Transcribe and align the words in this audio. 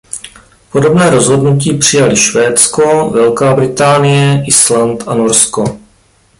Podobné 0.71 1.09
rozhodnutí 1.09 1.73
přijaly 1.77 2.15
Švédsko, 2.17 3.09
Velká 3.09 3.53
Británie, 3.55 4.43
Island 4.47 5.03
a 5.07 5.13
Norsko. 5.15 5.79